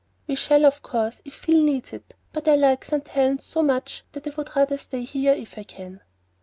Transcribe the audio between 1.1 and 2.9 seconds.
if Phil needs it; but I like